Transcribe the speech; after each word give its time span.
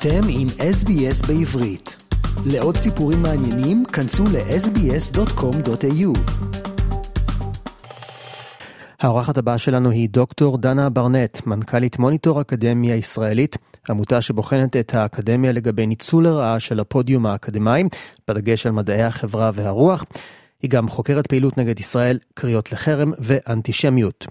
אתם 0.00 0.20
עם 0.28 0.46
SBS 0.46 1.26
בעברית. 1.26 1.96
לעוד 2.52 2.76
סיפורים 2.76 3.22
מעניינים, 3.22 3.84
כנסו 3.84 4.24
ל-sbs.com.au. 4.24 6.18
האורחת 9.00 9.38
הבאה 9.38 9.58
שלנו 9.58 9.90
היא 9.90 10.08
דוקטור 10.10 10.58
דנה 10.58 10.90
ברנט, 10.90 11.46
מנכ"לית 11.46 11.98
מוניטור 11.98 12.40
אקדמיה 12.40 12.96
ישראלית, 12.96 13.56
עמותה 13.90 14.22
שבוחנת 14.22 14.76
את 14.76 14.94
האקדמיה 14.94 15.52
לגבי 15.52 15.86
ניצול 15.86 16.24
לרעה 16.24 16.60
של 16.60 16.80
הפודיום 16.80 17.26
האקדמאי, 17.26 17.84
בדגש 18.28 18.66
על 18.66 18.72
מדעי 18.72 19.02
החברה 19.02 19.50
והרוח. 19.54 20.04
היא 20.62 20.70
גם 20.70 20.88
חוקרת 20.88 21.26
פעילות 21.26 21.58
נגד 21.58 21.80
ישראל, 21.80 22.18
קריאות 22.34 22.72
לחרם 22.72 23.12
ואנטישמיות. 23.18 24.26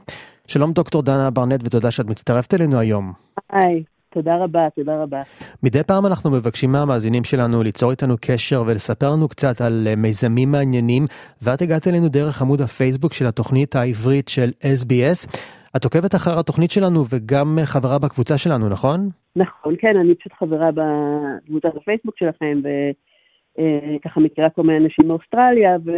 שלום 0.48 0.73
דוקטור 0.73 1.02
דנה 1.02 1.30
ברנט 1.30 1.62
ותודה 1.63 1.91
שאת 1.91 2.05
מצטרפת 2.05 2.54
אלינו 2.54 2.80
היום. 2.80 3.13
היי, 3.49 3.84
תודה 4.09 4.38
רבה, 4.38 4.67
תודה 4.75 5.03
רבה. 5.03 5.21
מדי 5.63 5.84
פעם 5.88 6.05
אנחנו 6.05 6.31
מבקשים 6.31 6.71
מהמאזינים 6.71 7.23
שלנו 7.23 7.63
ליצור 7.63 7.91
איתנו 7.91 8.16
קשר 8.21 8.63
ולספר 8.67 9.09
לנו 9.09 9.27
קצת 9.27 9.61
על 9.61 9.88
אה, 9.88 9.95
מיזמים 9.95 10.52
מעניינים, 10.52 11.03
ואת 11.41 11.61
הגעת 11.61 11.88
אלינו 11.88 12.09
דרך 12.09 12.41
עמוד 12.41 12.61
הפייסבוק 12.61 13.13
של 13.13 13.25
התוכנית 13.25 13.75
העברית 13.75 14.27
של 14.27 14.49
SBS. 14.63 15.38
את 15.75 15.83
עוקבת 15.83 16.16
אחר 16.16 16.39
התוכנית 16.39 16.71
שלנו 16.71 17.03
וגם 17.09 17.57
חברה 17.63 17.99
בקבוצה 17.99 18.38
שלנו, 18.38 18.70
נכון? 18.70 19.09
נכון, 19.35 19.75
כן, 19.80 19.97
אני 19.97 20.16
פשוט 20.16 20.33
חברה 20.33 20.69
בקבוצת 20.71 21.75
הפייסבוק 21.75 22.17
שלכם, 22.17 22.59
וככה 22.59 24.19
אה, 24.19 24.25
מכירה 24.25 24.49
כל 24.49 24.63
מיני 24.63 24.85
אנשים 24.85 25.08
מאוסטרליה, 25.08 25.77
ו... 25.85 25.91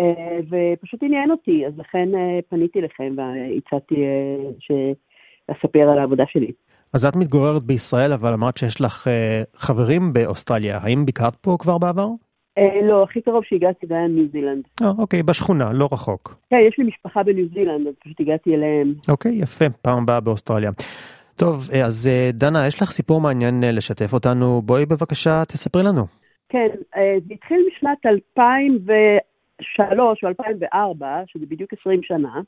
אה, 0.00 0.38
ופשוט 0.50 1.02
עניין 1.02 1.30
אותי, 1.30 1.66
אז 1.66 1.78
לכן 1.78 2.08
פניתי 2.48 2.80
לכם 2.80 3.14
והצעתי 3.16 3.94
שאספר 4.58 5.88
על 5.90 5.98
העבודה 5.98 6.24
שלי. 6.26 6.52
אז 6.96 7.06
את 7.06 7.16
מתגוררת 7.16 7.62
בישראל, 7.62 8.12
אבל 8.12 8.32
אמרת 8.32 8.56
שיש 8.56 8.80
לך 8.80 9.06
uh, 9.06 9.10
חברים 9.56 10.12
באוסטרליה. 10.12 10.78
האם 10.82 11.06
ביקרת 11.06 11.36
פה 11.36 11.56
כבר 11.60 11.78
בעבר? 11.78 12.08
Uh, 12.58 12.84
לא, 12.84 13.02
הכי 13.02 13.20
קרוב 13.20 13.44
שהגעתי 13.44 13.86
זה 13.86 13.94
היה 13.94 14.06
ניו 14.06 14.26
זילנד. 14.32 14.64
אה, 14.82 14.90
אוקיי, 14.98 15.22
בשכונה, 15.22 15.72
לא 15.72 15.88
רחוק. 15.92 16.36
כן, 16.50 16.56
יש 16.68 16.78
לי 16.78 16.84
משפחה 16.84 17.22
בניו 17.22 17.46
זילנד, 17.54 17.86
אז 17.86 17.94
פשוט 18.04 18.20
הגעתי 18.20 18.54
אליהם. 18.54 18.94
אוקיי, 19.08 19.34
יפה, 19.34 19.64
פעם 19.82 20.02
הבאה 20.02 20.20
באוסטרליה. 20.20 20.70
טוב, 21.36 21.70
אז 21.84 22.10
דנה, 22.32 22.66
יש 22.66 22.82
לך 22.82 22.90
סיפור 22.90 23.20
מעניין 23.20 23.64
לשתף 23.72 24.12
אותנו, 24.12 24.62
בואי 24.62 24.86
בבקשה 24.86 25.44
תספרי 25.44 25.82
לנו. 25.82 26.02
כן, 26.48 26.68
זה 27.28 27.34
התחיל 27.34 27.66
משנת 27.68 28.06
2003 28.06 30.24
או 30.24 30.28
2004, 30.28 31.22
שזה 31.26 31.46
בדיוק 31.46 31.70
20 31.80 32.02
שנה, 32.02 32.40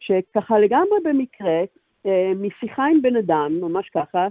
שככה 0.00 0.58
לגמרי 0.58 0.98
במקרה, 1.04 1.48
אה, 1.48 1.64
משיחה 2.36 2.84
עם 2.86 3.02
בן 3.02 3.16
אדם, 3.16 3.58
ממש 3.60 3.88
ככה, 3.88 4.28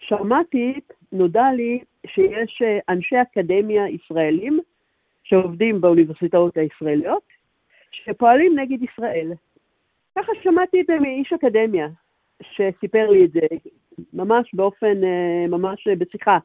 שמעתי, 0.00 0.80
נודע 1.12 1.52
לי 1.56 1.78
שיש 2.06 2.62
אה, 2.62 2.78
אנשי 2.88 3.16
אקדמיה 3.22 3.88
ישראלים 3.88 4.60
שעובדים 5.24 5.80
באוניברסיטאות 5.80 6.56
הישראליות, 6.56 7.22
שפועלים 7.90 8.58
נגד 8.58 8.82
ישראל. 8.82 9.32
ככה 10.18 10.32
שמעתי 10.42 10.80
את 10.80 10.86
זה 10.86 10.98
מאיש 11.00 11.32
אקדמיה, 11.32 11.88
שסיפר 12.42 13.10
לי 13.10 13.24
את 13.24 13.32
זה, 13.32 13.46
ממש 14.12 14.54
באופן, 14.54 15.04
אה, 15.04 15.46
ממש 15.48 15.88
בשיחה. 15.88 16.38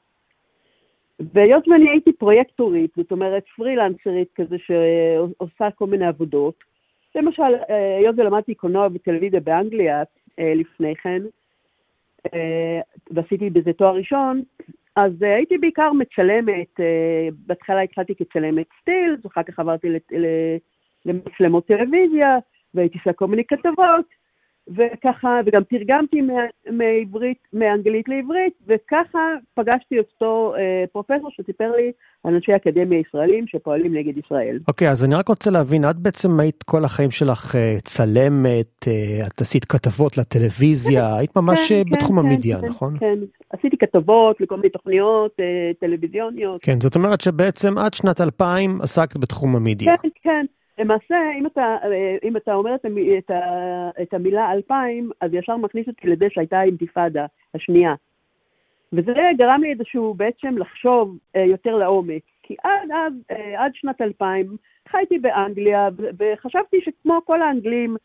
והיות 1.19 1.67
ואני 1.67 1.89
הייתי 1.89 2.13
פרויקטורית, 2.13 2.91
זאת 2.97 3.11
אומרת 3.11 3.43
פרילנסרית 3.55 4.30
כזה 4.35 4.55
שעושה 4.59 5.71
כל 5.71 5.87
מיני 5.87 6.05
עבודות, 6.05 6.55
למשל, 7.15 7.55
היות 7.99 8.15
ולמדתי 8.17 8.55
קולנוע 8.55 8.87
וטלוויזיה 8.93 9.39
באנגליה, 9.39 9.99
אה, 9.99 10.03
לפני 10.39 10.95
כן, 10.95 11.22
אה, 12.34 12.80
ועשיתי 13.12 13.50
בזה 13.50 13.73
תואר 13.73 13.95
ראשון, 13.95 14.42
אז 14.95 15.23
אה, 15.23 15.36
הייתי 15.36 15.58
בעיקר 15.58 15.92
מצלמת, 15.92 16.80
בהתחלה 17.45 17.82
התחלתי 17.82 18.16
כצלמת 18.16 18.67
סטיל, 18.82 19.17
אחר 19.27 19.43
כך 19.43 19.60
עברתי 19.60 19.88
למצלמות 21.05 21.67
טלוויזיה, 21.67 22.38
והייתי 22.73 22.98
עושה 22.98 23.14
כל 23.14 23.27
מיני 23.27 23.43
כתבות, 23.48 24.05
וככה, 24.67 25.39
וגם 25.45 25.61
תרגמתי 25.63 26.21
מעברית, 26.69 27.37
מאנגלית 27.53 28.09
לעברית, 28.09 28.53
וככה 28.67 29.19
פגשתי 29.53 29.99
אותו 29.99 30.53
אה, 30.57 30.83
פרופסור 30.91 31.29
שסיפר 31.31 31.71
לי 31.71 31.91
על 32.23 32.35
אנשי 32.35 32.55
אקדמיה 32.55 32.99
ישראלים 32.99 33.47
שפועלים 33.47 33.95
נגד 33.95 34.17
ישראל. 34.17 34.59
אוקיי, 34.67 34.87
okay, 34.87 34.91
אז 34.91 35.03
אני 35.03 35.15
רק 35.15 35.27
רוצה 35.27 35.51
להבין, 35.51 35.85
את 35.89 35.95
בעצם 35.95 36.39
היית 36.39 36.63
כל 36.63 36.85
החיים 36.85 37.11
שלך 37.11 37.55
אה, 37.55 37.75
צלמת, 37.83 38.87
אה, 38.87 39.27
את 39.27 39.41
עשית 39.41 39.65
כתבות 39.65 40.17
לטלוויזיה, 40.17 41.07
כן, 41.09 41.17
היית 41.19 41.35
ממש 41.35 41.71
כן, 41.71 41.83
בתחום 41.91 42.21
כן, 42.21 42.27
המדיה, 42.27 42.61
כן, 42.61 42.67
נכון? 42.67 42.97
כן, 42.99 43.19
עשיתי 43.49 43.77
כתבות 43.77 44.41
לכל 44.41 44.55
מיני 44.55 44.69
תוכניות 44.69 45.31
אה, 45.39 45.71
טלוויזיוניות. 45.80 46.61
כן, 46.61 46.81
זאת 46.81 46.95
אומרת 46.95 47.21
שבעצם 47.21 47.77
עד 47.77 47.93
שנת 47.93 48.21
2000 48.21 48.81
עסקת 48.81 49.17
בתחום 49.17 49.55
המדיה. 49.55 49.97
כן, 49.97 50.09
כן. 50.21 50.45
למעשה, 50.78 51.16
אם 51.39 51.45
אתה, 51.45 51.78
אם 52.23 52.38
אתה 52.38 52.54
אומר 52.54 52.76
את, 52.76 52.86
את, 53.17 53.32
את 54.02 54.14
המילה 54.14 54.52
2000, 54.52 55.11
אז 55.22 55.34
ישר 55.34 55.58
מכניס 55.58 55.88
אותי 55.88 56.08
לזה 56.08 56.26
שהייתה 56.30 56.60
האינתיפאדה 56.60 57.26
השנייה. 57.54 57.94
וזה 58.94 59.14
גרם 59.38 59.61
לי 59.64 59.72
איזשהו 59.72 60.14
בעצם 60.14 60.58
לחשוב 60.58 61.17
אה, 61.36 61.44
יותר 61.44 61.76
לעומק. 61.78 62.22
כי 62.44 62.56
עד, 62.64 62.92
עד, 62.92 63.14
אה, 63.32 63.64
עד 63.64 63.72
שנת 63.76 64.02
2000 64.02 64.58
חייתי 64.89 65.20
באנגליה, 65.20 65.89
וחשבתי 66.20 66.82
שכמו 66.82 67.22
כל 67.26 67.42
האנגלים, 67.42 67.95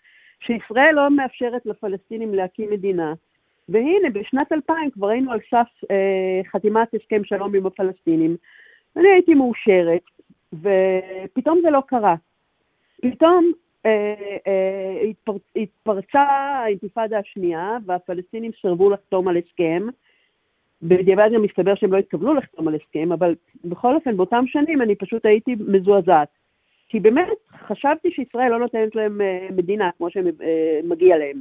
שישראל 0.41 0.95
לא 0.95 1.11
מאפשרת 1.11 1.67
לפלסטינים 1.67 2.35
להקים 2.35 2.71
מדינה. 2.71 3.15
והנה, 3.69 4.11
בשנת 4.13 4.53
2000 4.53 4.91
כבר 4.91 5.09
היינו 5.09 5.33
על 5.33 5.39
סף 5.51 5.91
אה, 5.91 6.41
חתימת 6.53 6.95
הסכם 6.95 7.25
שלום 7.25 7.55
עם 7.55 7.67
הפלסטינים. 7.67 8.37
אני 8.97 9.09
הייתי 9.09 9.35
מאושרת, 9.35 10.03
ופתאום 10.53 11.61
זה 11.63 11.71
לא 11.71 11.81
קרה. 11.87 12.15
פתאום 13.03 13.53
אה, 13.87 14.15
אה, 14.47 15.03
התפר, 15.11 15.33
התפרצה 15.57 16.21
האינתיפאדה 16.21 17.19
השנייה, 17.19 17.79
והפלסטינים 17.87 18.51
סירבו 18.61 18.91
לחתום 18.91 19.29
על 19.29 19.37
הסכם. 19.37 19.87
בדיעבד 20.83 21.31
גם 21.35 21.43
מסתבר 21.43 21.75
שהם 21.75 21.93
לא 21.93 21.99
התכוונו 21.99 22.35
לחתום 22.35 22.69
על 22.69 22.75
הסכם, 22.75 23.13
אבל 23.13 23.35
בכל 23.65 23.95
אופן, 23.95 24.17
באותם 24.17 24.45
שנים 24.47 24.83
אני 24.83 24.95
פשוט 24.95 25.27
הייתי 25.27 25.57
מזועזעת. 25.69 26.29
כי 26.89 27.01
באמת 27.01 27.39
חשבתי 27.53 28.11
שישראל 28.11 28.51
לא 28.51 28.59
נותנת 28.59 28.95
להם 28.95 29.21
אה, 29.21 29.49
מדינה 29.51 29.91
כמו 29.99 30.09
שמגיע 30.11 31.19
להם. 31.19 31.41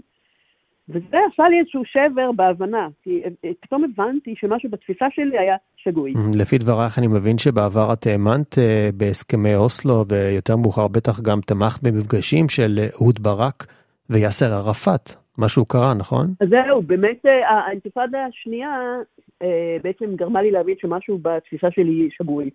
וזה 0.90 1.18
עשה 1.34 1.50
לי 1.50 1.60
איזשהו 1.60 1.82
שבר 1.86 2.32
בהבנה, 2.32 2.88
כי 3.04 3.22
פתאום 3.60 3.84
הבנתי 3.84 4.34
שמשהו 4.38 4.70
בתפיסה 4.70 5.06
שלי 5.12 5.40
היה 5.40 5.56
שגוי. 5.78 6.14
לפי 6.40 6.58
דברייך 6.58 7.00
אני 7.00 7.08
מבין 7.08 7.38
שבעבר 7.38 7.94
את 7.94 8.08
האמנת 8.08 8.58
אה, 8.58 8.90
בהסכמי 8.94 9.56
אוסלו, 9.56 10.06
ויותר 10.10 10.56
מאוחר 10.56 10.88
בטח 10.88 11.22
גם 11.22 11.40
תמכת 11.42 11.84
במפגשים 11.84 12.50
של 12.50 12.80
אהוד 12.80 13.20
ברק 13.20 13.66
ויאסר 14.10 14.54
ערפאת. 14.54 15.10
משהו 15.38 15.66
קרה, 15.66 15.94
נכון? 15.94 16.26
אז 16.42 16.50
זהו, 16.50 16.82
באמת 16.82 17.26
אה, 17.26 17.50
האינתיפאדה 17.50 18.26
השנייה 18.26 18.96
אה, 19.42 19.78
בעצם 19.84 20.16
גרמה 20.16 20.42
לי 20.42 20.52
להבין 20.52 20.76
שמשהו 20.82 21.20
בתפיסה 21.22 21.72
שלי 21.72 22.10
שגוי. 22.12 22.50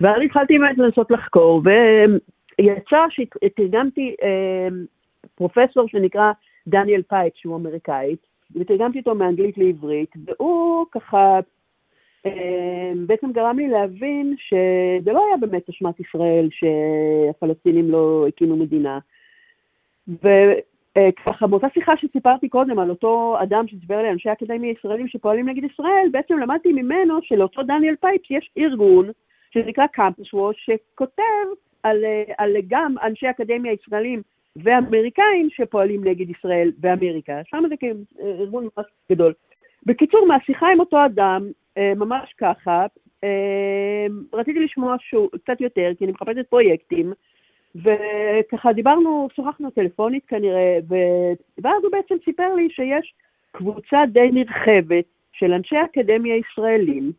ואז 0.00 0.16
התחלתי 0.24 0.58
באמת 0.58 0.78
לנסות 0.78 1.10
לחקור, 1.10 1.62
ויצא 2.58 2.98
שתרגמתי 3.10 4.14
פרופסור 5.34 5.88
שנקרא 5.88 6.32
דניאל 6.66 7.02
פייפס, 7.02 7.36
שהוא 7.36 7.56
אמריקאי, 7.56 8.16
ותרגמתי 8.56 8.98
אותו 8.98 9.14
מאנגלית 9.14 9.58
לעברית, 9.58 10.14
והוא 10.26 10.86
ככה 10.90 11.40
אה, 12.26 12.92
בעצם 13.06 13.32
גרם 13.32 13.58
לי 13.58 13.68
להבין 13.68 14.34
שזה 14.38 15.12
לא 15.12 15.26
היה 15.26 15.36
באמת 15.36 15.68
אשמת 15.68 16.00
ישראל 16.00 16.48
שהפלסטינים 16.50 17.90
לא 17.90 18.24
הקימו 18.28 18.56
מדינה. 18.56 18.98
וככה 20.08 21.46
באותה 21.46 21.66
שיחה 21.74 21.92
שסיפרתי 21.96 22.48
קודם 22.48 22.78
על 22.78 22.90
אותו 22.90 23.36
אדם 23.42 23.68
שסיפר 23.68 24.02
לי 24.02 24.10
אנשי 24.10 24.32
אקדמיה 24.32 24.70
ישראלים 24.70 25.08
שפועלים 25.08 25.48
נגד 25.48 25.64
ישראל, 25.64 26.08
בעצם 26.12 26.38
למדתי 26.38 26.72
ממנו 26.72 27.18
שלאותו 27.22 27.62
דניאל 27.62 27.96
פייפס 28.00 28.30
יש 28.30 28.50
ארגון 28.58 29.10
שנקרא 29.50 29.86
Campus 29.86 30.34
Watch, 30.34 30.56
שכותב 30.66 31.46
על, 31.82 32.04
אה, 32.04 32.22
על 32.38 32.56
גם 32.68 32.94
אנשי 33.02 33.30
אקדמיה 33.30 33.72
ישראלים 33.72 34.22
ואמריקאים 34.56 35.48
שפועלים 35.50 36.04
נגד 36.04 36.30
ישראל 36.30 36.72
ואמריקה. 36.80 37.40
שם 37.44 37.64
זה 37.68 37.74
כארגון 37.76 38.68
ממש 38.76 38.86
גדול. 39.12 39.32
בקיצור, 39.86 40.26
מהשיחה 40.26 40.66
עם 40.72 40.80
אותו 40.80 41.04
אדם, 41.06 41.50
אה, 41.78 41.92
ממש 41.96 42.34
ככה, 42.38 42.86
אה, 43.24 44.06
רציתי 44.32 44.60
לשמוע 44.60 44.96
עוד 45.00 45.28
קצת 45.42 45.60
יותר, 45.60 45.90
כי 45.98 46.04
אני 46.04 46.12
מחפשת 46.12 46.46
פרויקטים, 46.48 47.12
וככה 47.74 48.72
דיברנו, 48.72 49.28
שוחחנו 49.36 49.70
טלפונית 49.70 50.26
כנראה, 50.26 50.78
ואז 51.62 51.82
הוא 51.82 51.92
בעצם 51.92 52.14
סיפר 52.24 52.54
לי 52.54 52.68
שיש 52.70 53.14
קבוצה 53.52 53.98
די 54.12 54.28
נרחבת 54.32 55.04
של 55.32 55.52
אנשי 55.52 55.76
אקדמיה 55.84 56.36
ישראלים, 56.36 57.12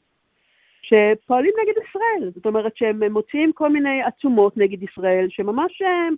שפועלים 0.81 1.53
נגד 1.63 1.73
ישראל. 1.83 2.31
זאת 2.35 2.45
אומרת 2.45 2.77
שהם 2.77 3.03
מוציאים 3.03 3.51
כל 3.53 3.69
מיני 3.69 4.03
עצומות 4.03 4.57
נגד 4.57 4.83
ישראל, 4.83 5.25
שממש 5.29 5.81
אה, 5.81 6.09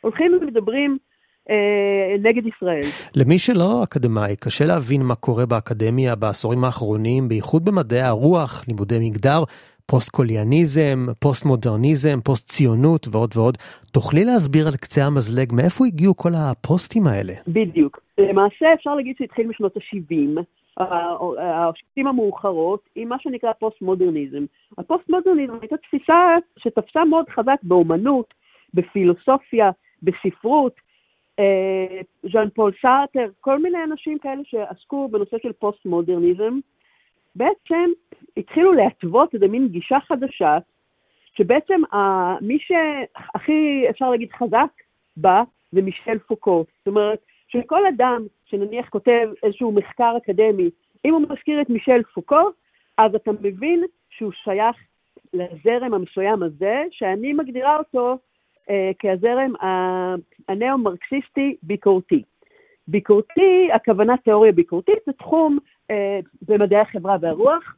הולכים 0.00 0.38
ומדברים 0.40 0.98
אה, 1.50 2.16
נגד 2.18 2.46
ישראל. 2.46 2.90
למי 3.16 3.38
שלא 3.38 3.84
אקדמאי, 3.84 4.36
קשה 4.36 4.64
להבין 4.64 5.02
מה 5.02 5.14
קורה 5.14 5.46
באקדמיה 5.46 6.16
בעשורים 6.16 6.64
האחרונים, 6.64 7.28
בייחוד 7.28 7.64
במדעי 7.64 8.00
הרוח, 8.00 8.64
לימודי 8.68 8.98
מגדר, 9.00 9.42
פוסט-קולוניאליזם, 9.86 11.06
פוסט-מודרניזם, 11.20 12.20
פוסט-ציונות 12.24 13.08
ועוד 13.12 13.30
ועוד. 13.36 13.56
תוכלי 13.92 14.24
להסביר 14.24 14.66
על 14.68 14.76
קצה 14.76 15.04
המזלג 15.04 15.52
מאיפה 15.52 15.86
הגיעו 15.86 16.16
כל 16.16 16.32
הפוסטים 16.36 17.06
האלה? 17.06 17.32
בדיוק. 17.48 18.00
למעשה 18.18 18.66
אפשר 18.74 18.94
להגיד 18.94 19.16
שהתחיל 19.18 19.46
משנות 19.46 19.76
ה-70. 19.76 20.42
השנים 21.38 22.06
המאוחרות 22.06 22.80
עם 22.94 23.08
מה 23.08 23.16
שנקרא 23.18 23.52
פוסט-מודרניזם. 23.52 24.44
הפוסט-מודרניזם 24.78 25.52
הייתה 25.60 25.76
תפיסה 25.76 26.36
שתפסה 26.58 27.04
מאוד 27.04 27.24
חזק 27.28 27.56
באומנות, 27.62 28.34
בפילוסופיה, 28.74 29.70
בספרות. 30.02 30.74
אה, 31.38 32.00
ז'אן 32.32 32.48
פול 32.54 32.72
סארטר, 32.82 33.26
כל 33.40 33.62
מיני 33.62 33.84
אנשים 33.84 34.18
כאלה 34.18 34.42
שעסקו 34.44 35.08
בנושא 35.08 35.36
של 35.42 35.52
פוסט-מודרניזם, 35.52 36.58
בעצם 37.34 37.90
התחילו 38.36 38.72
להתוות 38.72 39.34
איזה 39.34 39.48
מין 39.48 39.68
גישה 39.68 39.98
חדשה, 40.00 40.58
שבעצם 41.34 41.80
מי 42.40 42.58
שהכי 42.58 43.84
אפשר 43.90 44.10
להגיד 44.10 44.32
חזק 44.32 44.70
בה 45.16 45.42
זה 45.72 45.82
מישל 45.82 46.18
פוקו. 46.18 46.64
זאת 46.78 46.86
אומרת, 46.86 47.18
שכל 47.48 47.86
אדם 47.86 48.26
שנניח 48.44 48.88
כותב 48.88 49.28
איזשהו 49.42 49.72
מחקר 49.72 50.16
אקדמי, 50.16 50.70
אם 51.04 51.14
הוא 51.14 51.22
מזכיר 51.22 51.60
את 51.60 51.70
מישל 51.70 52.02
פוקו, 52.14 52.50
אז 52.98 53.14
אתה 53.14 53.30
מבין 53.40 53.84
שהוא 54.10 54.32
שייך 54.32 54.76
לזרם 55.32 55.94
המסוים 55.94 56.42
הזה, 56.42 56.84
שאני 56.90 57.32
מגדירה 57.32 57.78
אותו 57.78 58.12
אה, 58.12 58.18
כהזרם 58.98 59.52
הנאו-מרקסיסטי 60.48 61.56
ביקורתי. 61.62 62.22
הכוונה 63.74 64.16
תיאוריה 64.16 64.52
ביקורתית, 64.52 64.98
זה 65.06 65.12
תחום 65.12 65.58
אה, 65.90 66.20
במדעי 66.42 66.80
החברה 66.80 67.16
והרוח, 67.20 67.76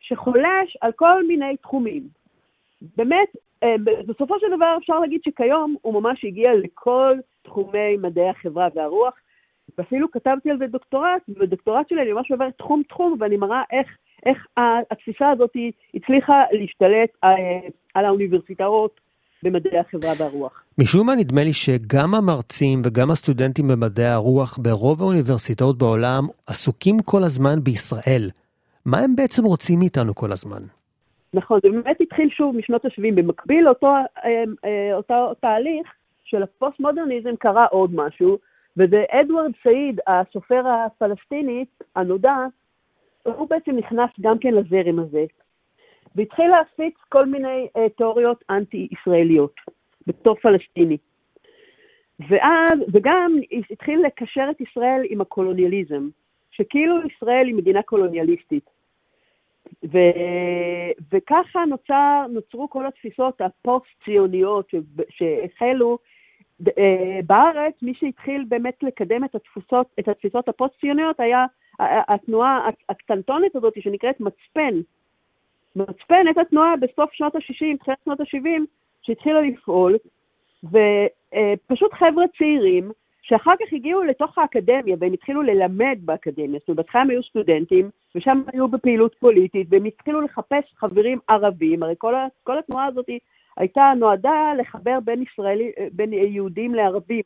שחולש 0.00 0.76
על 0.80 0.92
כל 0.92 1.26
מיני 1.26 1.56
תחומים. 1.56 2.02
באמת, 2.96 3.28
אה, 3.62 3.74
בסופו 4.06 4.40
של 4.40 4.46
דבר 4.56 4.76
אפשר 4.78 4.98
להגיד 4.98 5.20
שכיום 5.24 5.76
הוא 5.82 6.02
ממש 6.02 6.24
הגיע 6.24 6.54
לכל 6.54 7.16
תחומי 7.42 7.96
מדעי 7.96 8.28
החברה 8.28 8.68
והרוח, 8.74 9.14
ואפילו 9.78 10.10
כתבתי 10.10 10.50
על 10.50 10.58
זה 10.58 10.66
דוקטורט, 10.66 11.22
ובדוקטורט 11.28 11.88
שלי 11.88 12.02
אני 12.02 12.12
ממש 12.12 12.30
עוברת 12.30 12.58
תחום-תחום, 12.58 13.16
ואני 13.20 13.36
מראה 13.36 13.62
איך, 13.72 13.88
איך 14.26 14.46
התפיסה 14.90 15.30
הזאת 15.30 15.56
הצליחה 15.94 16.42
להשתלט 16.52 17.10
אה, 17.24 17.68
על 17.94 18.04
האוניברסיטאות 18.04 19.00
במדעי 19.42 19.78
החברה 19.78 20.12
והרוח. 20.18 20.64
משום 20.78 21.06
מה 21.06 21.14
נדמה 21.14 21.44
לי 21.44 21.52
שגם 21.52 22.14
המרצים 22.14 22.82
וגם 22.84 23.10
הסטודנטים 23.10 23.68
במדעי 23.68 24.06
הרוח 24.06 24.58
ברוב 24.62 25.02
האוניברסיטאות 25.02 25.78
בעולם 25.78 26.24
עסוקים 26.46 26.96
כל 27.04 27.22
הזמן 27.22 27.60
בישראל. 27.62 28.30
מה 28.86 28.98
הם 28.98 29.16
בעצם 29.16 29.44
רוצים 29.44 29.78
מאיתנו 29.78 30.14
כל 30.14 30.32
הזמן? 30.32 30.62
נכון, 31.34 31.60
זה 31.62 31.68
באמת 31.68 31.96
התחיל 32.00 32.28
שוב 32.30 32.56
משנות 32.56 32.84
ה-70. 32.84 33.14
במקביל 33.14 33.64
לאותו 33.64 33.86
אה, 33.86 34.04
אה, 34.64 34.94
אותו 34.94 35.34
תהליך 35.40 35.86
של 36.24 36.42
הפוסט-מודרניזם 36.42 37.36
קרה 37.38 37.66
עוד 37.66 37.90
משהו, 37.94 38.38
וזה 38.76 39.04
אדוארד 39.10 39.50
סעיד, 39.62 40.00
הסופר 40.06 40.62
הפלסטיני 40.68 41.64
הנודע, 41.96 42.34
הוא 43.22 43.48
בעצם 43.50 43.76
נכנס 43.76 44.10
גם 44.20 44.38
כן 44.38 44.54
לזרם 44.54 44.98
הזה, 44.98 45.24
והתחיל 46.16 46.50
להפיץ 46.50 46.94
כל 47.08 47.26
מיני 47.26 47.68
uh, 47.78 47.80
תיאוריות 47.96 48.44
אנטי-ישראליות 48.50 49.54
בתור 50.06 50.34
פלסטיני. 50.34 50.96
ואז, 52.28 52.78
וגם 52.92 53.36
התחיל 53.70 54.02
לקשר 54.06 54.48
את 54.50 54.60
ישראל 54.60 55.02
עם 55.08 55.20
הקולוניאליזם, 55.20 56.08
שכאילו 56.50 56.96
ישראל 57.06 57.46
היא 57.46 57.54
מדינה 57.54 57.82
קולוניאליסטית. 57.82 58.70
ו, 59.92 59.98
וככה 61.12 61.64
נוצר, 61.64 62.26
נוצרו 62.30 62.70
כל 62.70 62.86
התפיסות 62.86 63.40
הפוסט-ציוניות 63.40 64.70
שהחלו 65.08 65.98
אה, 66.78 67.20
בארץ, 67.26 67.74
מי 67.82 67.94
שהתחיל 67.94 68.44
באמת 68.48 68.82
לקדם 68.82 69.24
את 69.24 69.34
התפוסות, 69.34 69.86
את 70.00 70.08
התפיסות 70.08 70.48
הפוסט-ציוניות 70.48 71.20
היה 71.20 71.46
התנועה 71.80 72.68
הקטנטונת 72.88 73.56
הזאת 73.56 73.74
שנקראת 73.82 74.20
מצפן. 74.20 74.80
מצפן 75.76 76.26
הייתה 76.26 76.44
תנועה 76.44 76.76
בסוף 76.76 77.12
שנות 77.12 77.34
ה-60, 77.34 77.76
תחילת 77.78 77.98
שנות 78.04 78.20
ה-70, 78.20 78.60
שהתחילה 79.02 79.40
לפעול, 79.40 79.96
ופשוט 80.64 81.92
חבר'ה 81.92 82.24
צעירים, 82.38 82.90
שאחר 83.22 83.52
כך 83.60 83.72
הגיעו 83.72 84.02
לתוך 84.02 84.38
האקדמיה 84.38 84.96
והם 85.00 85.12
התחילו 85.12 85.42
ללמד 85.42 85.98
באקדמיה, 86.00 86.58
זאת 86.58 86.68
אומרת, 86.68 86.76
בהתחלה 86.76 87.00
הם 87.02 87.10
היו 87.10 87.22
סטודנטים, 87.22 87.90
ושם 88.14 88.42
היו 88.52 88.68
בפעילות 88.68 89.14
פוליטית, 89.14 89.66
והם 89.70 89.84
התחילו 89.84 90.20
לחפש 90.20 90.74
חברים 90.76 91.18
ערבים, 91.28 91.82
הרי 91.82 91.94
כל, 91.98 92.14
כל 92.42 92.58
התנועה 92.58 92.86
הזאת 92.86 93.06
הייתה 93.56 93.92
נועדה 93.96 94.52
לחבר 94.58 94.98
בין, 95.04 95.22
ישראלי, 95.22 95.72
בין 95.92 96.12
יהודים 96.12 96.74
לערבים. 96.74 97.22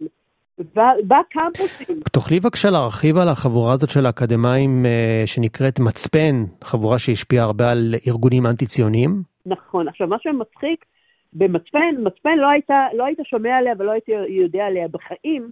בקמפוסים. 0.59 2.01
תוכלי 2.13 2.41
בבקשה 2.41 2.71
להרחיב 2.71 3.17
על 3.17 3.29
החבורה 3.29 3.73
הזאת 3.73 3.91
של 3.91 4.07
האקדמאים 4.07 4.87
אה, 4.87 5.23
שנקראת 5.27 5.81
מצפן, 5.81 6.45
חבורה 6.65 6.99
שהשפיעה 6.99 7.45
הרבה 7.45 7.71
על 7.71 7.95
ארגונים 8.09 8.47
אנטי-ציוניים? 8.47 9.23
נכון. 9.47 9.89
עכשיו, 9.89 10.07
מה 10.07 10.17
שמצחיק, 10.21 10.85
במצפן, 11.33 11.95
מצפן 11.99 12.39
לא, 12.39 12.47
הייתה, 12.47 12.87
לא 12.95 13.05
היית 13.05 13.19
שומע 13.25 13.57
עליה 13.57 13.75
ולא 13.79 13.91
היית 13.91 14.09
יודע 14.29 14.67
עליה 14.67 14.89
בחיים, 14.89 15.51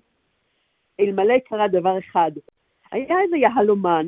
אלמלא 1.01 1.35
קרה 1.49 1.69
דבר 1.69 1.99
אחד. 1.99 2.31
היה 2.93 3.21
איזה 3.25 3.37
יהלומן, 3.37 4.07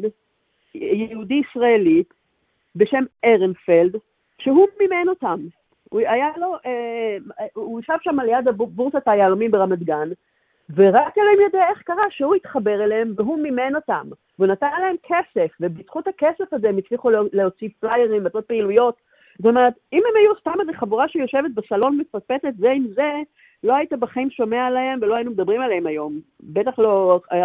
יהודי 0.75 1.43
ישראלי, 1.50 2.02
בשם 2.76 3.05
ארנפלד, 3.25 3.97
שהוא 4.38 4.67
מימן 4.81 5.08
אותם. 5.08 5.40
הוא 5.90 6.00
היה 6.00 6.29
לו, 6.37 6.55
אה, 6.67 7.47
הוא 7.55 7.81
ישב 7.81 7.97
שם 8.02 8.20
על 8.20 8.29
יד 8.29 8.49
בורסת 8.56 9.02
היהלומים 9.08 9.50
ברמת 9.50 9.82
גן, 9.82 10.08
ורק 10.70 11.19
אלוהים 11.19 11.40
יודע 11.40 11.64
איך 11.70 11.82
קרה 11.82 12.05
שהוא 12.11 12.34
התחבר 12.34 12.84
אליהם 12.84 13.12
והוא 13.16 13.38
מימן 13.38 13.75
אותם. 13.75 14.08
והוא 14.38 14.52
נתן 14.52 14.81
להם 14.81 14.96
כסף, 15.02 15.56
ובזכות 15.61 16.06
הכסף 16.08 16.52
הזה 16.52 16.69
הם 16.69 16.78
הצליחו 16.78 17.11
להוציא 17.32 17.69
פליירים, 17.81 18.25
לעשות 18.25 18.46
פעילויות. 18.46 18.96
זאת 19.38 19.46
אומרת, 19.46 19.75
אם 19.93 20.02
הם 20.11 20.16
היו 20.16 20.37
סתם 20.40 20.61
איזה 20.61 20.72
חבורה 20.72 21.08
שיושבת 21.08 21.50
בסלון 21.55 21.99
מפספסת 21.99 22.55
זה 22.58 22.70
עם 22.70 22.87
זה, 22.94 23.12
לא 23.64 23.75
היית 23.75 23.93
בחיים 23.93 24.31
שומע 24.31 24.66
עליהם 24.66 24.99
ולא 25.02 25.14
היינו 25.14 25.31
מדברים 25.31 25.61
עליהם 25.61 25.87
היום. 25.87 26.20
בטח 26.40 26.78
לא 26.78 27.20
40-50 27.32 27.37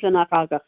שנה 0.00 0.22
אחר 0.22 0.46
כך. 0.50 0.58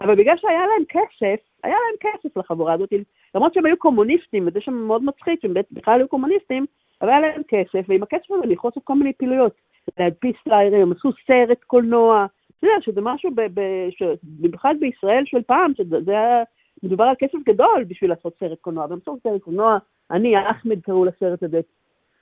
אבל 0.00 0.14
בגלל 0.14 0.36
שהיה 0.36 0.66
להם 0.66 0.84
כסף, 0.88 1.44
היה 1.64 1.74
להם 1.74 2.12
כסף 2.12 2.36
לחבורה 2.36 2.72
הזאת, 2.72 2.92
למרות 3.34 3.54
שהם 3.54 3.66
היו 3.66 3.76
קומוניסטים, 3.76 4.46
וזה 4.46 4.60
שם 4.60 4.74
מאוד 4.74 5.02
מצחיק, 5.04 5.42
שהם 5.42 5.54
בכלל 5.72 6.00
היו 6.00 6.08
קומוניסטים, 6.08 6.66
אבל 7.02 7.10
היה 7.10 7.20
להם 7.20 7.42
כסף, 7.48 7.84
ועם 7.88 8.02
הכסף 8.02 8.30
הזה 8.30 8.44
הם 8.44 8.50
יכלו 8.50 8.70
לעשות 8.70 8.84
כל 8.84 8.94
מיני 8.94 9.12
פעילויות. 9.12 9.52
להדפיס 9.98 10.36
פליירים, 10.44 10.82
הם 10.82 10.92
עשו 10.92 11.10
סרט 11.26 11.64
קולנוע, 11.64 12.26
אתה 12.58 12.66
יודע, 12.66 12.76
שזה 12.80 13.00
משהו, 13.00 13.30
במיוחד 14.40 14.74
בישראל 14.80 15.22
של 15.26 15.42
פעם, 15.42 15.72
שזה 15.74 16.12
היה, 16.12 16.42
מדובר 16.82 17.04
על 17.04 17.14
כסף 17.18 17.38
גדול 17.46 17.84
בשביל 17.88 18.10
לעשות 18.10 18.34
סרט 18.40 18.60
קולנוע, 18.60 18.86
והם 18.90 18.98
עשו 19.02 19.18
סרט 19.22 19.42
קולנוע, 19.42 19.78
אני, 20.10 20.50
אחמד 20.50 20.80
קראו 20.80 21.04
לסרט 21.04 21.42
הזה. 21.42 21.60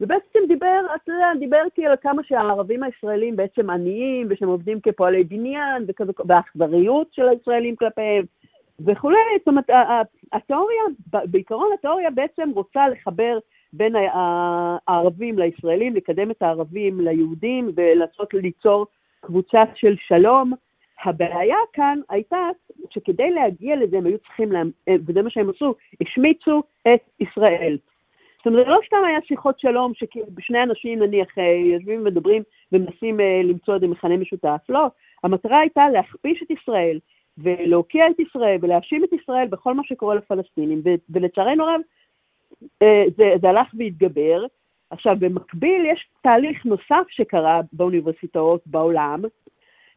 ובעצם 0.00 0.38
דיבר, 0.48 0.80
אתה 0.94 1.12
יודע, 1.12 1.26
דיבר 1.38 1.62
איתי 1.64 1.86
על 1.86 1.96
כמה 2.02 2.22
שהערבים 2.24 2.82
הישראלים 2.82 3.36
בעצם 3.36 3.70
עניים, 3.70 4.26
ושהם 4.30 4.48
עובדים 4.48 4.80
כפועלי 4.80 5.24
בניין, 5.24 5.86
והאכזריות 6.26 7.06
של 7.12 7.28
הישראלים 7.28 7.76
כלפיהם, 7.76 8.24
וכולי. 8.86 9.16
זאת 9.38 9.48
אומרת, 9.48 9.70
התיאוריה, 10.32 10.82
בעיקרון 11.24 11.68
התיאוריה 11.74 12.10
בעצם 12.10 12.50
רוצה 12.54 12.88
לחבר 12.88 13.38
בין 13.76 13.94
הערבים 14.86 15.38
לישראלים, 15.38 15.94
לקדם 15.94 16.30
את 16.30 16.42
הערבים 16.42 17.00
ליהודים 17.00 17.70
ולעשות, 17.76 18.34
ליצור 18.34 18.86
קבוצה 19.20 19.62
של 19.74 19.94
שלום. 20.06 20.52
הבעיה 21.04 21.56
כאן 21.72 21.98
הייתה 22.08 22.48
שכדי 22.90 23.30
להגיע 23.30 23.76
לזה 23.76 23.98
הם 23.98 24.06
היו 24.06 24.18
צריכים, 24.18 24.52
לה... 24.52 24.62
וזה 25.06 25.22
מה 25.22 25.30
שהם 25.30 25.50
עשו, 25.50 25.74
השמיצו 26.00 26.62
את 26.94 27.00
ישראל. 27.20 27.78
זאת 28.44 28.46
אומרת, 28.46 28.64
זה 28.66 28.70
לא 28.70 28.78
סתם 28.86 28.96
היה 29.06 29.18
שיחות 29.26 29.60
שלום 29.60 29.92
ששני 29.94 30.62
אנשים 30.62 30.98
נניח 30.98 31.38
אה, 31.38 31.44
יושבים 31.44 32.00
ומדברים 32.00 32.42
ומנסים 32.72 33.20
אה, 33.20 33.40
למצוא 33.44 33.74
איזה 33.74 33.86
מכנה 33.86 34.16
משותף, 34.16 34.60
לא. 34.68 34.86
המטרה 35.24 35.60
הייתה 35.60 35.88
להכפיש 35.88 36.42
את 36.42 36.50
ישראל 36.50 36.98
ולהוקיע 37.38 38.04
את 38.10 38.20
ישראל 38.20 38.58
ולהאשים 38.60 39.04
את 39.04 39.12
ישראל 39.12 39.46
בכל 39.46 39.74
מה 39.74 39.82
שקורה 39.84 40.14
לפלסטינים, 40.14 40.82
ולצערנו 41.10 41.64
רב, 41.64 41.70
אה, 41.70 41.80
זה, 43.16 43.24
זה 43.40 43.48
הלך 43.48 43.66
והתגבר. 43.78 44.46
עכשיו, 44.90 45.16
במקביל 45.18 45.86
יש 45.92 46.08
תהליך 46.22 46.66
נוסף 46.66 47.08
שקרה 47.08 47.60
באוניברסיטאות 47.72 48.62
בעולם, 48.66 49.22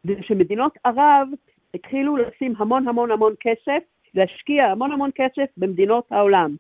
זה 0.03 0.13
שמדינות 0.21 0.77
ערב 0.83 1.27
התחילו 1.73 2.17
לשים 2.17 2.53
המון 2.57 2.87
המון 2.87 3.11
המון 3.11 3.33
כסף, 3.39 3.83
להשקיע 4.13 4.65
המון 4.65 4.91
המון 4.91 5.09
כסף 5.15 5.45
במדינות 5.57 6.11
העולם, 6.11 6.55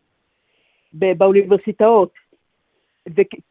באוניברסיטאות, 0.93 2.13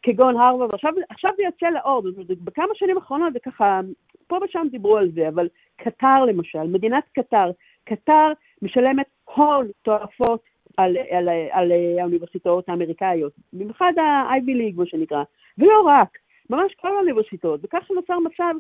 כגון 0.03 0.37
הרווארד, 0.37 0.75
עכשיו, 0.75 0.93
עכשיו 1.09 1.31
זה 1.37 1.43
יוצא 1.43 1.67
לאור, 1.71 2.03
בכמה 2.45 2.75
שנים 2.75 2.97
האחרונות 2.97 3.33
זה 3.33 3.39
ככה 3.39 3.81
פה 4.27 4.39
ושם 4.45 4.67
דיברו 4.71 4.97
על 4.97 5.11
זה, 5.11 5.29
אבל 5.29 5.49
קטר 5.77 6.25
למשל, 6.25 6.63
מדינת 6.63 7.05
קטר, 7.15 7.51
קטר 7.85 8.33
משלמת 8.63 9.07
הון 9.35 9.69
תועפות 9.83 10.41
על, 10.77 10.97
על, 11.11 11.29
על, 11.29 11.29
על 11.53 11.73
האוניברסיטאות 11.99 12.69
האמריקאיות, 12.69 13.33
במיוחד 13.53 13.93
ה-Ivy 13.99 14.51
League, 14.51 14.77
מה 14.77 14.87
שנקרא, 14.87 15.23
ולא 15.59 15.83
רק, 15.87 16.19
ממש 16.51 16.75
כל 16.75 16.89
האוניברסיטאות, 16.97 17.61
וככה 17.63 17.95
נוצר 17.95 18.19
מצב 18.19 18.55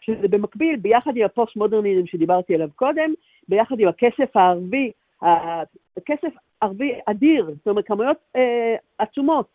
שזה 0.00 0.28
במקביל, 0.28 0.76
ביחד 0.76 1.16
עם 1.16 1.24
הפוסט-מודרניזם 1.24 2.06
שדיברתי 2.06 2.54
עליו 2.54 2.68
קודם, 2.76 3.14
ביחד 3.48 3.80
עם 3.80 3.88
הכסף 3.88 4.36
הערבי, 4.36 4.90
הכסף 5.96 6.34
ערבי 6.60 6.92
אדיר, 7.06 7.50
זאת 7.58 7.68
אומרת, 7.68 7.86
כמויות 7.86 8.16
אה, 8.36 8.74
עצומות. 8.98 9.46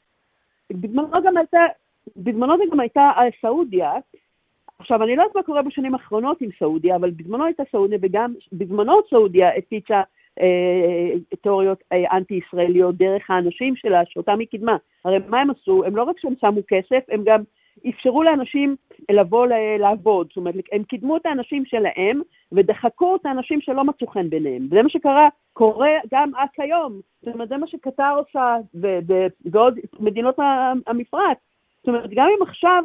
בזמנו 0.71 1.07
בזמנו 2.17 2.57
זה 2.57 2.63
גם 2.71 2.79
הייתה 2.79 3.11
סעודיה. 3.41 3.93
עכשיו, 4.79 5.03
אני 5.03 5.15
לא 5.15 5.21
יודעת 5.21 5.35
מה 5.35 5.43
קורה 5.43 5.61
בשנים 5.61 5.93
האחרונות 5.93 6.41
עם 6.41 6.49
סעודיה, 6.59 6.95
אבל 6.95 7.11
בזמנו 7.11 7.45
הייתה 7.45 7.63
סעודיה, 7.71 7.97
וגם 8.01 8.33
בזמנו 8.51 8.99
סעודיה 9.09 9.57
הפיצה 9.57 10.01
תיאוריות 11.41 11.83
אה, 11.91 12.17
אנטי-ישראליות 12.17 12.95
דרך 12.95 13.29
האנשים 13.29 13.75
שלה, 13.75 14.01
שאותם 14.05 14.39
היא 14.39 14.47
קידמה. 14.47 14.77
הרי 15.05 15.17
מה 15.27 15.41
הם 15.41 15.49
עשו? 15.49 15.83
הם 15.85 15.95
לא 15.95 16.03
רק 16.03 16.19
שהם 16.19 16.33
שמו 16.41 16.61
כסף, 16.67 17.03
הם 17.09 17.23
גם 17.23 17.43
אפשרו 17.89 18.23
לאנשים 18.23 18.75
לבוא 19.11 19.47
לעבוד. 19.79 20.27
זאת 20.27 20.37
אומרת, 20.37 20.55
הם 20.71 20.83
קידמו 20.83 21.17
את 21.17 21.25
האנשים 21.25 21.65
שלהם 21.65 22.21
ודחקו 22.51 23.15
את 23.15 23.25
האנשים 23.25 23.61
שלא 23.61 23.83
מצאו 23.83 24.07
חן 24.07 24.29
ביניהם. 24.29 24.67
זה 24.69 24.81
מה 24.81 24.89
שקרה, 24.89 25.29
קורה 25.53 25.91
גם 26.11 26.31
עד 26.35 26.47
כיום. 26.53 27.01
זאת 27.21 27.33
אומרת, 27.33 27.49
זה 27.49 27.57
מה 27.57 27.67
שקטר 27.67 28.15
עושה 28.17 28.55
ועוד 29.51 29.79
מדינות 29.99 30.35
המפרץ. 30.87 31.37
זאת 31.77 31.87
אומרת, 31.87 32.09
גם 32.13 32.27
אם 32.37 32.43
עכשיו 32.47 32.83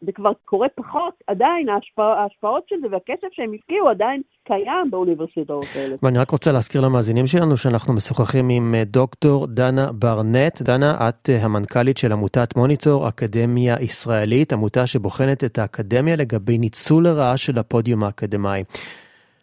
זה 0.00 0.12
כבר 0.12 0.30
קורה 0.44 0.68
פחות, 0.74 1.14
עדיין 1.26 1.68
ההשפע, 1.68 2.02
ההשפעות 2.02 2.64
של 2.68 2.76
זה 2.80 2.86
והכסף 2.90 3.28
שהם 3.32 3.52
השקיעו 3.54 3.88
עדיין 3.88 4.22
קיים 4.44 4.90
באוניברסיטאות 4.90 5.66
האלה. 5.74 5.96
ואני 6.02 6.18
רק 6.18 6.30
רוצה 6.30 6.52
להזכיר 6.52 6.80
למאזינים 6.80 7.26
שלנו 7.26 7.56
שאנחנו 7.56 7.92
משוחחים 7.92 8.48
עם 8.48 8.74
אה, 8.74 8.84
דוקטור 8.84 9.46
דנה 9.46 9.92
ברנט. 9.92 10.62
דנה, 10.62 11.08
את 11.08 11.30
אה, 11.30 11.44
המנכ"לית 11.44 11.98
של 11.98 12.12
עמותת 12.12 12.56
מוניטור 12.56 13.08
אקדמיה 13.08 13.76
ישראלית, 13.80 14.52
עמותה 14.52 14.86
שבוחנת 14.86 15.44
את 15.44 15.58
האקדמיה 15.58 16.16
לגבי 16.16 16.58
ניצול 16.58 17.04
לרעה 17.04 17.36
של 17.36 17.58
הפודיום 17.58 18.04
האקדמאי. 18.04 18.64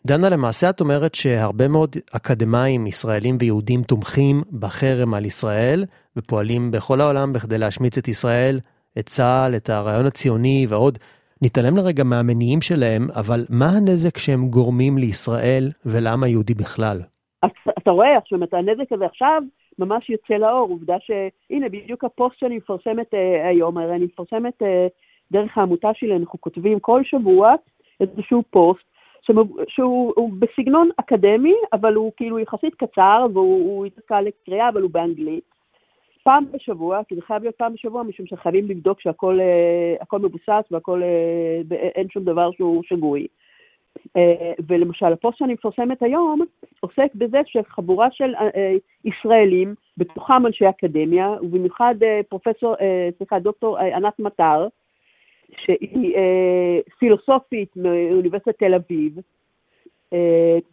דנה, 0.07 0.29
למעשה 0.29 0.69
את 0.69 0.81
אומרת 0.81 1.15
שהרבה 1.15 1.67
מאוד 1.67 1.95
אקדמאים 2.11 2.87
ישראלים 2.87 3.37
ויהודים 3.39 3.83
תומכים 3.83 4.41
בחרם 4.59 5.13
על 5.13 5.25
ישראל 5.25 5.85
ופועלים 6.17 6.71
בכל 6.71 7.01
העולם 7.01 7.33
בכדי 7.33 7.57
להשמיץ 7.57 7.97
את 7.97 8.07
ישראל 8.07 8.59
את 8.99 9.05
צה"ל, 9.05 9.55
את 9.55 9.69
הרעיון 9.69 10.05
הציוני 10.05 10.65
ועוד. 10.69 10.97
נתעלם 11.41 11.77
לרגע 11.77 12.03
מהמניעים 12.03 12.61
שלהם, 12.61 13.01
אבל 13.15 13.45
מה 13.49 13.69
הנזק 13.77 14.17
שהם 14.17 14.47
גורמים 14.49 14.97
לישראל 14.97 15.63
ולעם 15.85 16.23
היהודי 16.23 16.53
בכלל? 16.53 16.97
אתה 17.77 17.91
רואה, 17.91 18.17
עכשיו, 18.17 18.43
את 18.43 18.53
הנזק 18.53 18.91
הזה 18.91 19.05
עכשיו 19.05 19.41
ממש 19.79 20.09
יוצא 20.09 20.33
לאור, 20.33 20.69
עובדה 20.69 20.95
שהנה, 20.99 21.69
בדיוק 21.69 22.03
הפוסט 22.03 22.39
שאני 22.39 22.57
מפרסמת 22.57 23.13
אה, 23.13 23.47
היום, 23.47 23.77
הרי 23.77 23.95
אני 23.95 24.05
מפרסמת 24.05 24.61
אה, 24.61 24.87
דרך 25.31 25.57
העמותה 25.57 25.89
שלי, 25.93 26.15
אנחנו 26.15 26.41
כותבים 26.41 26.79
כל 26.79 27.01
שבוע 27.03 27.53
איזשהו 27.99 28.43
פוסט 28.49 28.85
שהוא, 29.21 29.45
שהוא 29.67 30.31
בסגנון 30.39 30.89
אקדמי, 30.99 31.55
אבל 31.73 31.93
הוא 31.93 32.11
כאילו 32.17 32.39
יחסית 32.39 32.75
קצר, 32.75 33.25
והוא 33.33 33.85
יתקע 33.85 34.21
לקריאה, 34.21 34.69
אבל 34.69 34.81
הוא 34.81 34.91
באנגלית. 34.91 35.54
פעם 36.25 36.45
בשבוע, 36.51 37.03
כי 37.07 37.15
זה 37.15 37.21
חייב 37.21 37.43
להיות 37.43 37.55
פעם 37.55 37.73
בשבוע, 37.73 38.03
משום 38.03 38.25
שחייבים 38.25 38.65
לבדוק 38.69 39.01
שהכל 39.01 39.39
אה, 39.39 40.19
מבוסס 40.19 40.63
והכל, 40.71 41.03
אה, 41.03 41.61
אין 41.95 42.09
שום 42.09 42.23
דבר 42.23 42.51
שהוא 42.51 42.83
שגוי. 42.83 43.27
אה, 44.17 44.53
ולמשל, 44.67 45.13
הפוסט 45.13 45.37
שאני 45.37 45.53
מפרסמת 45.53 46.03
היום 46.03 46.41
עוסק 46.79 47.15
בזה 47.15 47.41
שחבורה 47.45 48.07
של 48.11 48.33
ישראלים, 49.05 49.75
בתוכם 49.97 50.45
אנשי 50.45 50.69
אקדמיה, 50.69 51.35
ובמיוחד 51.41 51.95
פרופסור, 52.29 52.75
סליחה, 53.17 53.39
דוקטור 53.39 53.77
ענת 53.77 54.19
מטר, 54.19 54.67
שהיא 55.57 56.15
פילוסופית 56.99 57.69
מאוניברסיטת 57.75 58.59
תל 58.59 58.73
אביב, 58.73 59.19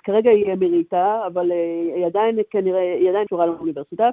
כרגע 0.04 0.30
היא 0.30 0.52
אמיריטה, 0.52 1.22
אבל 1.26 1.50
היא 1.96 2.06
עדיין 2.06 2.38
כנראה, 2.50 2.94
היא 3.00 3.08
עדיין 3.08 3.26
קשורה 3.26 3.46
לאוניברסיטה, 3.46 4.10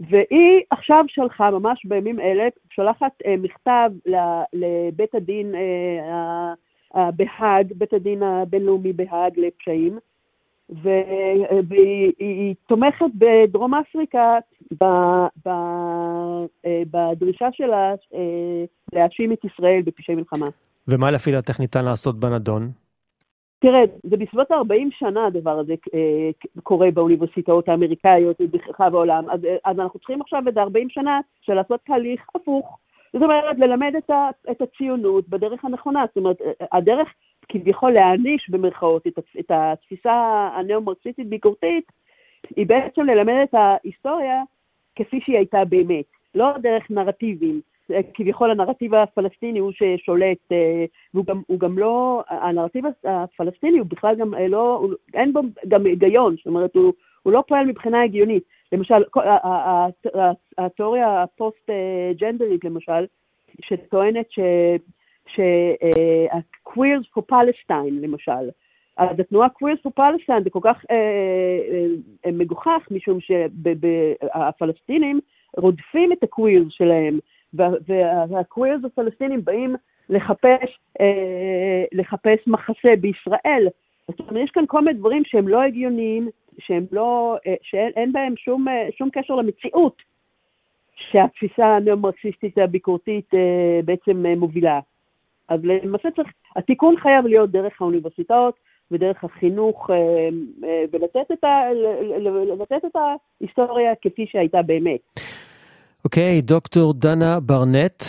והיא 0.00 0.60
עכשיו 0.70 1.04
שלחה, 1.08 1.50
ממש 1.50 1.86
בימים 1.86 2.20
אלה, 2.20 2.48
שולחת 2.70 3.12
אה, 3.26 3.34
מכתב 3.36 3.90
לבית 4.52 5.14
הדין 5.14 5.54
אה, 5.54 7.10
בהאג, 7.10 7.72
בית 7.76 7.92
הדין 7.92 8.22
הבינלאומי 8.22 8.92
בהאג 8.92 9.38
לפשעים, 9.38 9.98
והיא 11.68 12.54
תומכת 12.68 13.06
בדרום 13.14 13.74
אפריקה 13.74 14.38
ב, 14.80 14.84
ב, 15.46 15.48
אה, 16.66 16.82
בדרישה 16.90 17.48
שלה 17.52 17.94
אה, 18.14 18.64
להאשים 18.92 19.32
את 19.32 19.44
ישראל 19.44 19.82
בפשעי 19.84 20.14
מלחמה. 20.14 20.48
ומה 20.88 21.10
לפי 21.10 21.32
דעתך 21.32 21.60
ניתן 21.60 21.84
לעשות 21.84 22.20
בנדון? 22.20 22.70
תראה, 23.62 23.82
זה 24.02 24.16
בסביבות 24.16 24.52
40 24.52 24.90
שנה 24.90 25.26
הדבר 25.26 25.58
הזה 25.58 25.74
אה, 25.94 26.30
קורה 26.62 26.90
באוניברסיטאות 26.90 27.68
האמריקאיות 27.68 28.36
ובכלל 28.40 28.90
בעולם, 28.90 29.30
אז, 29.30 29.44
אה, 29.44 29.56
אז 29.64 29.78
אנחנו 29.78 29.98
צריכים 29.98 30.20
עכשיו 30.20 30.42
איזה 30.46 30.62
40 30.62 30.88
שנה 30.90 31.20
של 31.40 31.54
לעשות 31.54 31.80
תהליך 31.84 32.26
הפוך. 32.34 32.78
זאת 33.12 33.22
אומרת, 33.22 33.58
ללמד 33.58 33.92
את, 33.98 34.10
ה, 34.10 34.30
את 34.50 34.62
הציונות 34.62 35.28
בדרך 35.28 35.64
הנכונה. 35.64 36.04
זאת 36.08 36.16
אומרת, 36.16 36.40
אה, 36.40 36.66
הדרך 36.72 37.08
כביכול 37.48 37.92
להעניש 37.92 38.50
במרכאות 38.50 39.06
את, 39.06 39.18
את 39.40 39.50
התפיסה 39.50 40.48
הנאו-מרקסיסטית 40.54 41.28
ביקורתית, 41.28 41.92
היא 42.56 42.66
בעצם 42.66 43.02
ללמד 43.02 43.34
את 43.42 43.54
ההיסטוריה 43.54 44.42
כפי 44.96 45.20
שהיא 45.20 45.36
הייתה 45.36 45.64
באמת, 45.64 46.04
לא 46.34 46.58
דרך 46.58 46.90
נרטיבים. 46.90 47.60
כביכול 48.14 48.50
הנרטיב 48.50 48.94
הפלסטיני 48.94 49.58
הוא 49.58 49.72
ששולט, 49.72 50.52
אה, 50.52 50.84
והוא 51.14 51.26
גם, 51.26 51.42
גם 51.58 51.78
לא, 51.78 52.22
הנרטיב 52.28 52.84
הפלסטיני 53.04 53.78
הוא 53.78 53.86
בכלל 53.90 54.16
גם 54.16 54.34
אה, 54.34 54.48
לא, 54.48 54.86
אין 55.14 55.32
בו 55.32 55.40
גם 55.68 55.86
היגיון, 55.86 56.36
זאת 56.36 56.46
אומרת, 56.46 56.74
הוא, 56.74 56.92
הוא 57.22 57.32
לא 57.32 57.44
פועל 57.48 57.66
מבחינה 57.66 58.02
הגיונית. 58.02 58.42
למשל, 58.72 59.02
התיאוריה 60.58 61.22
הפוסט-ג'נדרית, 61.22 62.64
למשל, 62.64 63.06
שטוענת 63.60 64.30
ש... 64.30 64.38
ש-Queers 65.26 67.06
for 67.14 67.22
Palestine, 67.32 68.02
למשל, 68.02 68.50
אז 68.96 69.20
התנועה 69.20 69.48
Queers 69.48 69.86
for 69.86 69.90
Palestine 70.00 70.44
זה 70.44 70.50
כל 70.50 70.60
כך 70.62 70.84
אה, 70.90 70.96
אה, 72.26 72.32
מגוחך, 72.32 72.88
משום 72.90 73.18
שהפלסטינים 73.20 75.20
רודפים 75.56 76.12
את 76.12 76.22
הקווירס 76.22 76.66
שלהם, 76.70 77.18
והקווירס 77.54 78.84
הפלסטינים 78.84 79.44
באים 79.44 79.76
לחפש, 80.08 80.78
אה, 81.00 81.84
לחפש 81.92 82.38
מחסה 82.46 82.96
בישראל. 83.00 83.68
זאת 84.08 84.20
אומרת, 84.20 84.44
יש 84.44 84.50
כאן 84.50 84.64
כל 84.66 84.80
מיני 84.80 84.98
דברים 84.98 85.22
שהם 85.26 85.48
לא 85.48 85.62
הגיוניים, 85.62 86.28
שהם 86.58 86.86
לא, 86.92 87.36
אה, 87.46 87.54
שאין 87.62 88.12
בהם 88.12 88.34
שום, 88.36 88.68
אה, 88.68 88.88
שום 88.98 89.08
קשר 89.12 89.34
למציאות 89.34 90.02
שהתפיסה 90.96 91.66
הנאו-מרקסיסטית 91.66 92.58
הביקורתית 92.58 93.34
אה, 93.34 93.80
בעצם 93.84 94.26
אה, 94.26 94.34
מובילה. 94.34 94.80
אז 95.48 95.60
למעשה 95.64 96.10
צריך, 96.10 96.28
התיקון 96.56 96.96
חייב 96.96 97.26
להיות 97.26 97.50
דרך 97.50 97.82
האוניברסיטאות 97.82 98.54
ודרך 98.90 99.24
החינוך, 99.24 99.90
אה, 99.90 99.96
אה, 100.68 100.84
ולתת 100.92 101.32
את, 101.32 101.44
ה, 101.44 101.62
לתת 102.58 102.84
את 102.84 102.96
ההיסטוריה 102.96 103.92
כפי 104.02 104.26
שהייתה 104.26 104.62
באמת. 104.62 105.00
אוקיי, 106.04 106.38
okay, 106.38 106.46
דוקטור 106.46 106.94
דנה 106.94 107.40
ברנט, 107.40 108.04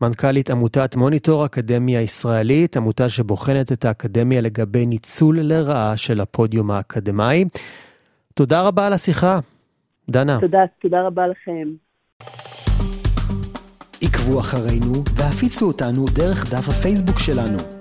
מנכ"לית 0.00 0.50
עמותת 0.50 0.96
מוניטור 0.96 1.46
אקדמיה 1.46 2.00
ישראלית, 2.00 2.76
עמותה 2.76 3.08
שבוחנת 3.08 3.72
את 3.72 3.84
האקדמיה 3.84 4.40
לגבי 4.40 4.86
ניצול 4.86 5.40
לרעה 5.40 5.96
של 5.96 6.20
הפודיום 6.20 6.70
האקדמאי. 6.70 7.44
תודה 8.34 8.62
רבה 8.62 8.86
על 8.86 8.92
השיחה, 8.92 9.38
דנה. 10.10 10.40
תודה, 10.40 10.58
תודה 10.82 11.02
רבה 11.06 11.22
לכם. 11.26 11.68
עקבו 14.02 14.40
אחרינו 14.40 14.92
והפיצו 15.14 15.66
אותנו 15.66 16.04
דרך 16.14 16.54
דף 16.54 16.68
הפייסבוק 16.68 17.18
שלנו. 17.18 17.73